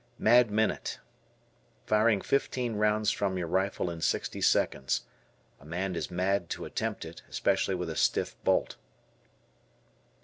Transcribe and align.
"Mad 0.17 0.49
Minute." 0.49 0.97
Firing 1.85 2.21
fifteen 2.21 2.75
rounds 2.75 3.11
from 3.11 3.37
your 3.37 3.45
rifle 3.45 3.91
in 3.91 4.01
sixty 4.01 4.41
seconds. 4.41 5.03
A 5.59 5.63
man 5.67 5.95
is 5.95 6.09
mad 6.09 6.49
to 6.49 6.65
attempt 6.65 7.05
it, 7.05 7.21
especially 7.29 7.75
with 7.75 7.87
a 7.91 7.95
stiff 7.95 8.35
bolt. 8.43 8.77